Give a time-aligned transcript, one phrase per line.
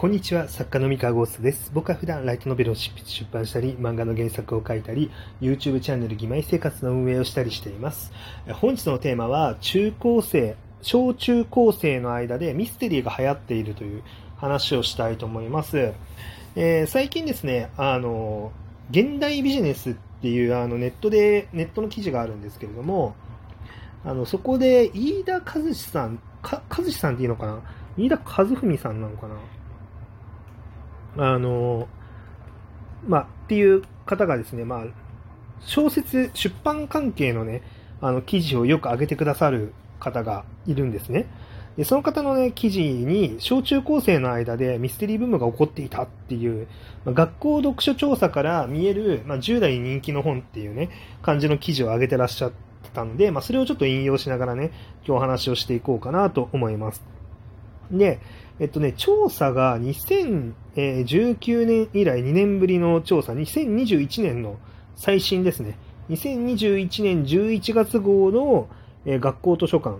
[0.00, 1.72] こんにちは、作家の三河ゴーストです。
[1.74, 8.12] 僕は普段ライトノベルを執筆出版したり、漫画の原作を書いたり、YouTube チャンネル義妹生活の運営をしたりしています。
[8.46, 14.04] 本日のテーマは、中高生、小中高生の間でミステリーが流行っているという
[14.36, 15.92] 話をしたいと思います。
[16.54, 18.52] えー、最近ですね、あの、
[18.92, 23.16] 現代ビジネスっていうあのネットで、ネットの記事があるんですけれども、
[24.04, 27.62] あの、そこで飯田和志さん、か、和志さんっていいのかな？
[27.96, 29.34] 飯田和文さんなのかな？
[31.18, 31.88] あの、
[33.06, 34.84] まあ、っていう方がですね、まあ、
[35.60, 37.62] 小説、出版関係のね、
[38.00, 41.26] あの、記事をよく上げてくださる方がいるんですね。
[41.76, 46.66] でその方のね、記事に、小中高生の間でミステリーブームが起こっていたっていう、
[47.04, 50.90] まあ、学校読書調査から見える、まあ、10代に人気の本っていうね、
[51.22, 52.52] 感じの記事を上げてらっしゃっ
[52.94, 54.72] たので、まあ、それをちょっと引用しながらね、
[55.06, 57.04] 今日お話をしていこうかなと思います。
[57.92, 58.20] で、
[58.60, 64.56] えっとね、調査が2019年以来2年ぶりの調査、2021年の
[64.96, 65.78] 最新ですね。
[66.10, 68.68] 2021年11月号の、
[69.06, 69.96] 学校図書館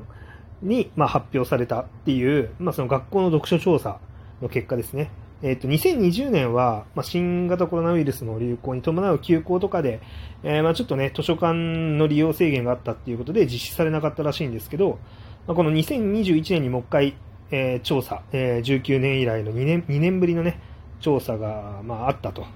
[0.63, 4.01] に、まあ、発表されたっていう、まあ、その学校の読書調査
[4.43, 5.11] の結果ですね。
[5.41, 10.01] えっと、2020年は、まあ、新型コロナウイルスの流行に伴う休校とかで、
[10.43, 14.99] えー、まあ、ちょっとね、図書館の利用制限があったっていうことで実施されなかったらしいんですけど、
[15.47, 17.15] まあ、この2021年にもう一回、
[17.51, 20.61] えー、調査、えー、19年以来の2年 ,2 年ぶりの、ね、
[21.01, 22.47] 調査が、まあ、あったと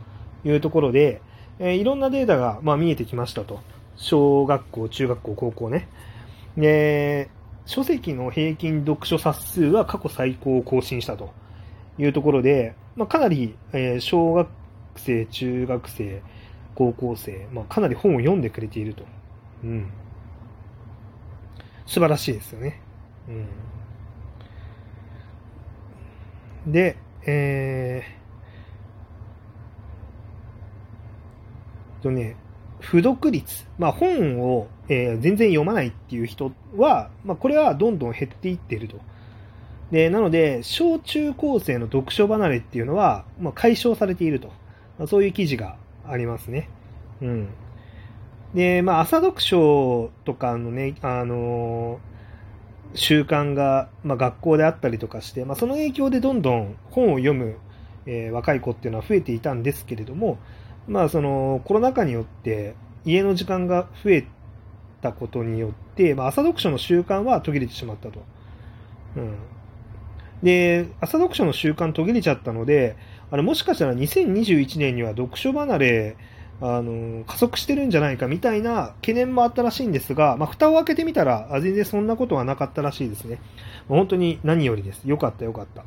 [0.44, 1.22] いうところで、
[1.58, 3.60] えー、いろんなデータが、まあ、見えてきましたと。
[3.96, 5.88] 小学校、中学校、高校ね。
[6.56, 7.30] で、
[7.66, 11.32] 書籍の平均読書冊数は過去最高を更新したと
[11.98, 14.48] いうところで、まあ、かなり、え、小学
[14.96, 16.22] 生、中学生、
[16.74, 19.04] 高校生、まあ、かなり本を読んでくれていると。
[19.64, 19.90] うん。
[21.86, 22.80] 素晴らしいですよね。
[23.28, 23.46] うん。
[26.66, 26.96] で、
[27.26, 32.36] えー、とね、
[32.80, 38.96] 付読率、まあ、本を、えー、全然読まないっていう人は、まあ、これはどんどん減っていってると。
[39.90, 44.48] で、なので、小中高生の読書離れっていうのは、まあ、解消されていると。
[44.98, 45.76] まあ、そういう記事が
[46.08, 46.68] ありますね。
[47.20, 47.48] うん。
[48.54, 52.11] で、まあ、朝読書とかのね、あのー
[52.94, 57.56] 習慣が、まあ、学校であったりとかして、まあ、その影響でどんどん本を読む、
[58.06, 60.38] えー、若い子っていうのは増えていたんですけれども、
[60.86, 64.26] まあ、そのコロナ禍によって家の時間が増え
[65.00, 68.22] たことによって、まあ、朝読書の習慣は途切れてしまったと。
[69.16, 69.36] うん、
[70.42, 72.96] で、朝読書の習慣途切れちゃったので、
[73.30, 76.16] あれもしかしたら2021年には読書離れ
[76.64, 83.40] あの、加速してるんじゃないかみたいな懸念もあったらしいんですが、まあ、蓋を開けてみたら、全然そんなことはなかったらしいですね。
[83.88, 85.02] 本当に何よりです。
[85.04, 85.84] よかったよかった。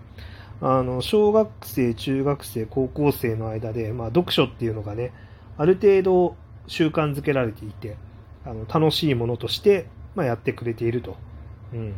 [0.61, 5.13] あの、小学生、中学生、高校生の間で、まあ、読書っていうのがね、
[5.57, 6.35] ある程度
[6.67, 7.95] 習慣づけられていて、
[8.45, 11.15] あの、楽しいものとして、まあ、やってくれていると。
[11.73, 11.93] うん。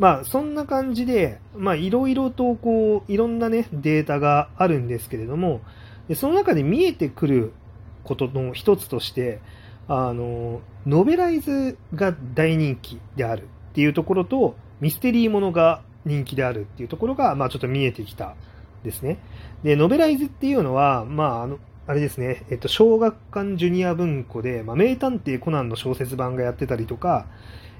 [0.00, 5.60] まあ、そんな感じで、まあ、いろいろと、こう、いろんなね、データがあるんですけれども、
[6.08, 7.52] でその中で見えてくる
[8.04, 9.40] ことの一つとして、
[9.86, 18.34] あの、ノベライズが大人気であるっていうところと、ミステリーものが人気であるっていうところが、まあちょっと見えてきた
[18.84, 19.18] ですね。
[19.62, 27.26] で、ノベライズっていうのは、まああの、あれですね、えっと、小学館ジュニア文庫で、まあ、名探偵コナンの小説版がやってたりとか、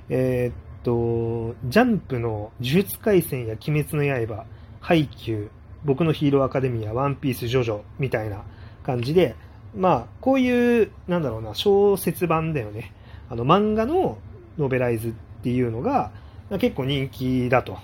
[0.09, 4.47] え、っと、ジャンプの呪術廻戦や鬼滅の刃、
[4.81, 5.49] ハイキュー、
[5.85, 8.43] 僕のヒーローアカデミア、ワンピース、ジョジョみたいな
[8.83, 9.37] 感じで、
[9.77, 12.93] まあ、こういう、なんだろうな、小説版だよね。
[13.31, 14.19] あの、漫画の
[14.59, 15.13] ノベライズっ
[15.43, 16.11] ていうのが、
[16.59, 17.79] 結構人気だと。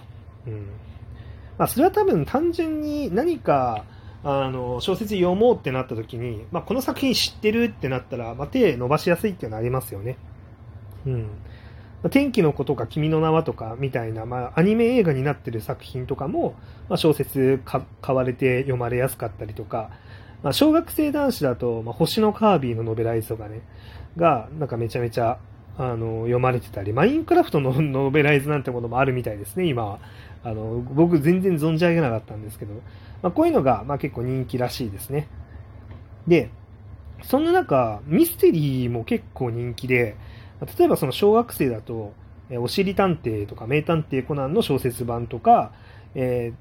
[0.46, 0.66] うん。
[1.58, 3.84] まあ、それは多分単純に何か、
[4.24, 10.16] あの、小説読もうってなった時に、まあ、この作品知ってるってなったら、まあ、手伸ばしやすいっていうのはありますよね。
[11.06, 11.28] うん。
[12.10, 16.54] 天気の子とか君の名はとかみたいな、まあ、アニメ映画になってる作品とかも、
[16.88, 19.90] まあ、小説買われて読まれやすかったりとか、
[20.42, 23.62] まあ、小学生男子だと、まあ、星のカービィのノベライズとかね、
[24.16, 25.38] が、なんかめちゃめちゃ、
[25.78, 29.98] あの、読まれてたり、マインクラフトの ノベライズなんてものもあるみたいですね、今
[30.42, 32.74] あの、僕全然存じ上げなかったんですけど、
[33.22, 35.28] まあ、こういうのが、まあ、結構人気らしいですね。
[36.26, 36.50] で、
[37.22, 40.16] そんな中、ミステリーも結構人気で、
[40.60, 42.12] 例えばその小学生だと、
[42.50, 45.72] えおしり探偵とか名探偵コナンの小説版とか、
[46.14, 46.52] え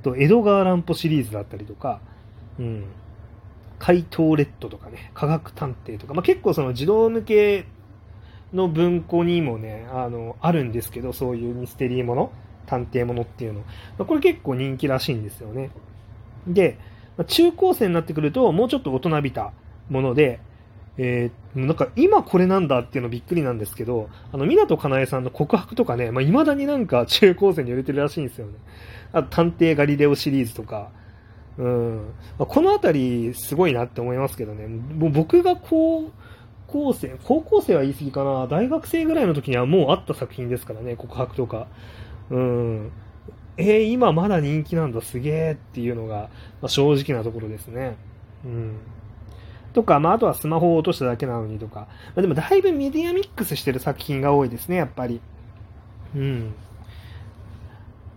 [0.00, 2.00] ー、と、江戸川乱歩シリーズだったりとか、
[2.58, 2.84] うん、
[3.78, 7.66] 怪盗レッドとかね、科学探偵とか、まあ、結構その児童向け
[8.52, 12.32] の文庫にもね、あの、あるんですけど、そういうミステリーもの。
[12.66, 13.60] 探偵ものっていうの。
[13.60, 13.66] ま
[14.00, 15.70] あ、これ結構人気らしいんですよね。
[16.46, 16.78] で、
[17.16, 19.52] まあ、中高生になってくると、もうちょっと大人びた
[19.88, 20.40] もので、
[21.02, 28.52] えー、なんか今これなんだっていうのびっくりなんですけど、あの、湊かなえさんの告白とかね、まあ、未だになんか 中高生に売れてるらしいんですよね。
[29.14, 30.90] あと、探偵ガリレオシリーズとか、
[31.56, 31.96] うん。
[32.38, 34.66] まあ、このあたり、すごいなって思いますけどね。
[34.66, 36.10] もう僕が高
[36.66, 38.46] 校生、高校生は言い過ぎかな。
[38.46, 41.66] 大学生ぐらいの時にはもうあった作品ですからね、告白とか。
[42.28, 42.90] うん。
[43.56, 46.28] えー、今まだ人気なんだ、すげえっていうのが、
[46.60, 47.96] まあ、正直なところですね。
[48.44, 48.76] うん。
[49.72, 51.80] とか、まあ、あとはスマホを落としただけなのにとか。
[51.80, 51.86] ま
[52.16, 55.20] あ、でもだいぶメディアミックスしてる作品が多いですね、やっぱり。
[56.14, 56.54] うん。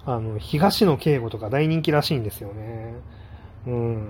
[0.06, 2.96] あの、東野圭吾とか大人気らしいんですよね。
[3.68, 4.08] うん。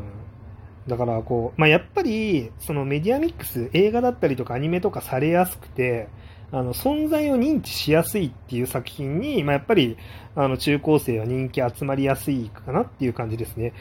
[0.87, 6.07] だからこう、まあ、やっぱり、そのメディアミックス、映画だったりとかアニメとかされやすくて、
[6.51, 9.97] あの、存在を認知しやすいっていう作品に、まあ、やっぱり、
[10.35, 13.73] あの、中高生は人気集まりやすいかなっていう感じですね。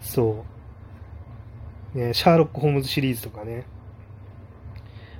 [0.00, 0.61] そう。
[1.94, 3.64] ね、シャーロック・ホームズシリーズとかね。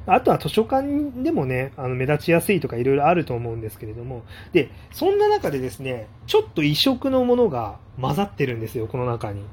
[0.06, 9.44] あとは図書館でもね、あの目立ちやすいとかいろいろあると思うんですけれども、で、そんな中でですね、ちょっと異色のものが混ざってるんですよ、この中に。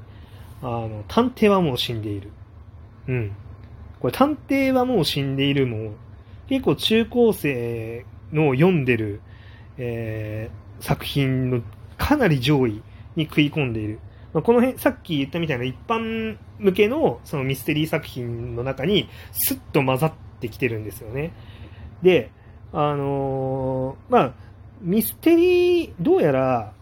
[0.62, 2.30] あの、探偵はもう死んでいる。
[3.06, 3.32] うん。
[4.00, 5.92] これ、探偵はもう死んでいるも、
[6.48, 9.20] 結構中高生の読んでる、
[9.78, 11.62] えー、作品の
[11.96, 12.82] かなり上位
[13.14, 14.00] に食い込んでいる。
[14.32, 21.32] まあ、この辺、さっき言ったみたいな一般向けのそのミステリー作品の中にスッと混ざってきてるんですよね。
[22.02, 22.30] で、
[22.72, 24.32] あのー、まあ、
[24.80, 26.72] ミステリー、どうやら、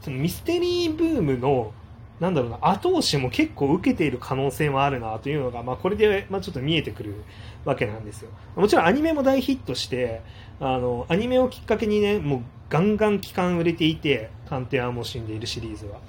[0.00, 1.72] そのミステリーブームの、
[2.20, 7.22] なんだろうな、後押しも結構受けている可能性もあるなというのが、まあ、これで、まあ、ちょっと見えてくる
[7.64, 8.30] わけなんですよ。
[8.56, 10.22] もちろんアニメも大ヒットして、
[10.58, 16.00] あの、アニメをきっかけにね、もうガンガン期間売れていて、探偵はもう死んでいるシリーズは。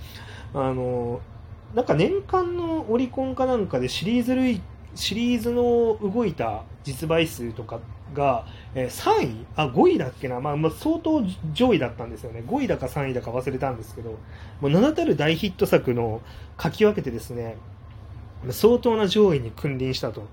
[0.53, 1.21] あの、
[1.75, 4.61] なんか年間のオリコンかなんかでシリーズ類、
[4.95, 7.79] シリーズの動いた実売数とか
[8.13, 9.45] が、えー、3位？
[9.55, 11.23] あ、5位だっけな、まあ、まあ、相当
[11.53, 12.43] 上位だったんですよね。
[12.47, 14.17] 5位だか3位だか忘れたんですけど、
[14.61, 16.21] もう名だたる大ヒット作の
[16.61, 17.57] 書き分けてですね、
[18.49, 20.27] 相当な上位に君臨したと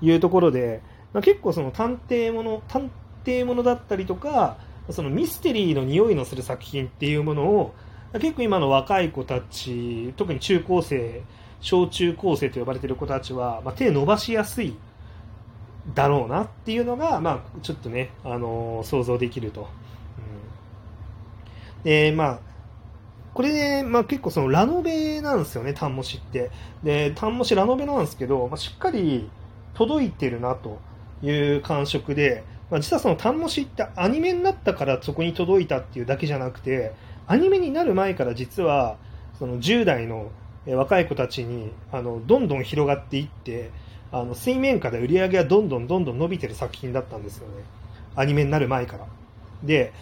[0.00, 0.80] いうところで、
[1.12, 2.90] まあ、結構その探偵もの、探
[3.24, 4.56] 偵ものだったりとか、
[4.90, 7.74] そのミステリーの匂いのする作品っていうものを、
[8.14, 11.22] 結構今の若い子たち、特に中高生、
[11.60, 14.76] 小中高生と呼ばれている子たちは、まあ、手伸ばしやすい
[15.94, 19.68] だろうなっていうのが、まあ、ちょっとね、あのー、想像できると。
[21.76, 22.40] うん、で、まあ、
[23.34, 26.50] これで、まあ、結構そのラノベなんですよね、タンモシって。
[26.82, 29.30] で、タンモシラノベなんですけど、まあ、しっかり
[29.74, 30.78] 届いてるなと
[31.22, 36.94] いう感触で、まあ、実はそのタンモシってアニメになったからそこに届いたっていうだけじゃなくて、
[37.28, 38.96] アニメになる前から実は
[39.38, 40.30] その10代の
[40.66, 43.70] 若い子たちにあのどんどん広がっていって
[44.10, 47.62] あの水面下で売り上げがどんどんどんどん伸びてる作品だったんですよね。
[48.16, 49.06] アニメになる前から。
[49.62, 49.92] で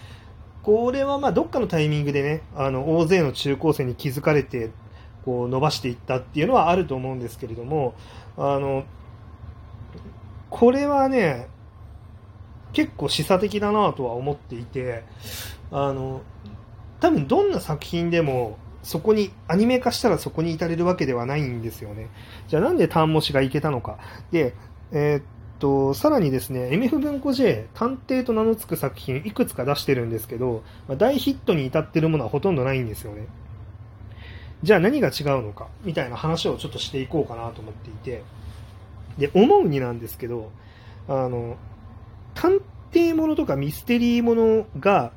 [0.63, 4.71] これはまあどっかのタイミングでねあの大勢の中高生に気づかれて
[5.25, 7.95] こう伸ばしていったっていうのはあると思うんですけれども
[8.37, 8.85] あの
[10.51, 11.49] これはね
[12.73, 15.05] 結構示唆的だなとは思っていて
[15.71, 16.23] あの
[17.07, 22.09] 多分どんな作品でもそこに、アニメ化したらそこに至れるわけではないんですよね。
[22.49, 23.99] じゃあなんで単模詞がいけたのか。
[24.33, 24.55] で、
[24.93, 25.23] えー、っ
[25.61, 33.27] と、さらにですね、MF 文庫 J、探偵と名の付く作品いくつか出してるんですけど、まあ、大ヒットに至ってるものはほとんどないんですよね。
[34.63, 38.23] じゃあ何が違うのか、みたいな話をちょっとしていこうかなと思っていて、
[39.19, 40.51] で、思うになんですけど、
[41.09, 41.57] あの、
[42.35, 42.61] 探
[42.93, 45.13] 偵ものとかミステリーものが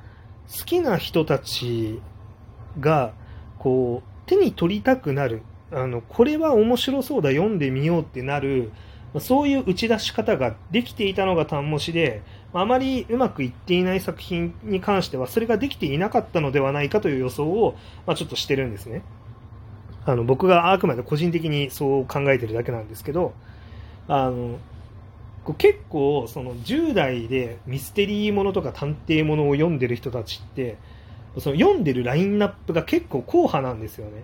[0.51, 2.01] 好きな人たち
[2.79, 3.13] が、
[3.59, 8.71] こう、手に取りたくなる、あの、これは面白そうだ、読んでみようってなる、
[9.19, 12.21] そういう打ち出し方ができていたのが単模詞で、
[12.53, 17.75] あまりうまくいっていない作品に関しては、それができていなかったのではないかという予想を、
[18.05, 19.03] まあ、ちょっとしてるんですね。
[20.05, 23.33] あの、僕があくまで個人的にそう考えてるだけなんですけど、
[24.07, 24.57] あの、
[25.53, 30.77] 結構、その10代でミステリーものとか探偵ものを読んでる人たちって、
[31.37, 34.23] その読んでるラインナップが結構硬派なんですよね。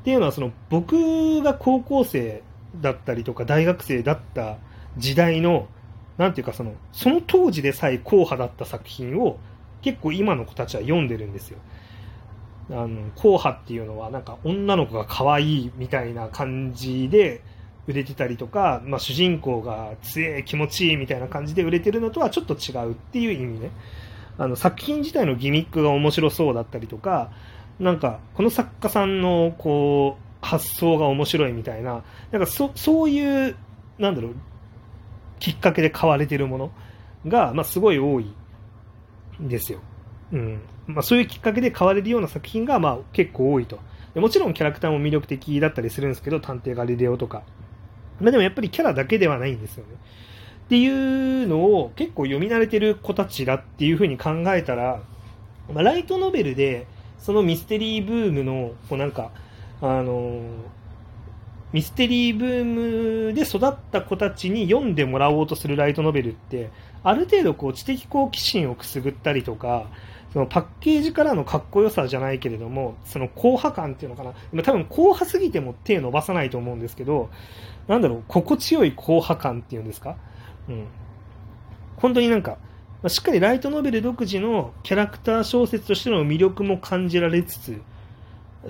[0.00, 2.42] っていうのはその僕が高校生
[2.80, 4.56] だったりとか大学生だった
[4.96, 5.68] 時代の
[6.16, 9.38] なんていうかそのその当時でさえ硬派だった作品を
[9.82, 11.58] 結構今の子たちは読んでるんですよ。
[12.70, 17.42] あの硬派っていうのはなんか女の子が可愛いみたいな感じで
[17.88, 23.70] 売れてたりとか、まあ、主人公が強い気持ちいいみたいな感じで売れてるのとはちょっと違うっていう意味ね。
[24.36, 27.32] あの作品自体のギミックが面白そうだったりとか、
[27.80, 33.56] なんか、この作家さんの、こう、発想が面白いみたいな、なんかそそういう、
[33.98, 34.34] なんだろう、
[35.40, 36.70] きっかけで買われてるもの
[37.26, 38.32] が、まあ、すごい多い
[39.42, 39.80] んですよ。
[40.32, 43.78] うんまあ、そういうきっかけで買われるような作品が、まあ、結構多いと
[44.14, 44.20] で。
[44.20, 47.42] もちろんキャラクターも魅力的だったりするんですけど、探偵ガリレオとか。
[48.20, 49.94] まあ、でもやっぱりキャラだけではないんですよね。
[50.66, 55.00] っていうのを結構読み慣れてる子たちだっていうふうに考えたら、
[55.72, 56.86] まあ、ライトノベルで
[57.18, 59.30] そのミステリーブームのこうなんか、
[59.80, 60.42] あの
[61.72, 62.64] ミステリーブー
[63.28, 66.70] ムで育った子たちに読んでもらおうとするライトノベルって
[67.02, 69.86] ある程度こう知的好奇心をくすぐったりとか
[70.32, 77.30] そのパッケージからのかっこよさじゃないけれどもその硬派感っていうのかな多分硬派すぎても手伸ばさないと思うんですけど
[77.86, 80.16] なんだろう心地よい硬派感っていうんですか？
[80.68, 80.86] うん。
[81.96, 82.58] 本当になんか、
[83.08, 87.80] しっかりライトノベル独自のキャラクター小説としての魅力も感じられつつ、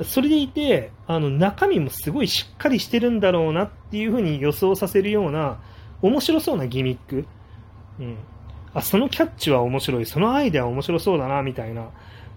[0.05, 5.59] それでいて、あの、中身もすごいしっかりしてるんだろうなっていうふうに予想させるような、
[6.03, 7.27] 面白そうなギミック。
[7.99, 8.17] うん。
[8.75, 11.89] あ、そのキャッチは面白い、そのアイデアは面白そうだな、みたいな、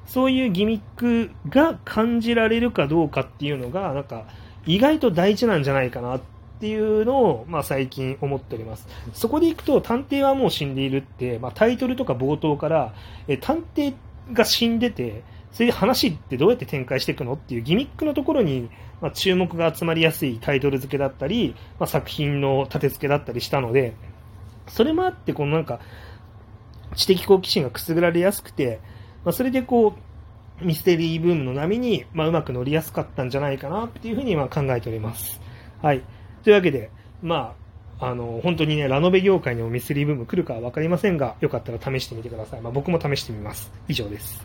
[0.06, 4.26] そういうギミックが感じられるかどうかっていうのが、なんか、
[4.66, 6.22] 意外と大事なんじゃないかなっ
[6.60, 8.88] ていうのを、まあ、最近思っております。
[9.14, 12.94] そこでいくと、探偵はもう死んでいるって、まあ、タイトルとか冒頭から、
[13.28, 13.94] え探偵
[14.34, 18.70] が死んでて、それで話ってどうやって展開していくのっていうギミックのところに、
[19.02, 23.96] まあ、注目が集まりやすいタイトル付けだったり、まあ、作品の立て付けだったりしたので、
[24.68, 25.80] それもあって、このなんか、
[26.96, 28.80] 知的好奇心がくすぐられやすくて、
[29.26, 29.96] まあ、それでこ
[30.62, 35.42] う、ミステリーブームの波に、まあ、うまく乗りやすかったんじゃないかなっていうふうにま考えております。
[35.82, 36.04] はい。
[36.44, 36.92] というわけで、
[37.22, 37.56] ま
[38.00, 42.62] あ、あの、本当にね、ラノベ業界にもミステリーブーム来るかは分かりませんが、よかったら試してみてください。
[42.62, 43.72] まあ、僕も試してみます。
[43.88, 44.40] 以上です。